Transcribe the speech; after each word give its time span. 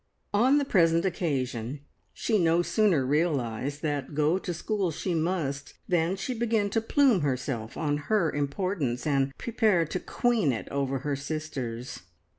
On 0.33 0.57
the 0.57 0.65
present 0.65 1.05
occasion 1.05 1.81
she 2.11 2.39
no 2.39 2.63
sooner 2.63 3.05
realised 3.05 3.83
that 3.83 4.15
go 4.15 4.39
to 4.39 4.51
school 4.51 4.89
she 4.89 5.13
must, 5.13 5.75
than 5.87 6.15
she 6.15 6.33
began 6.33 6.71
to 6.71 6.81
plume 6.81 7.21
herself 7.21 7.77
on 7.77 7.97
her 8.09 8.31
importance, 8.31 9.05
and 9.05 9.31
prepare 9.37 9.85
to 9.85 9.99
queen 9.99 10.51
it 10.51 10.67
over 10.69 11.01
her 11.05 11.15
sisters. 11.15 11.99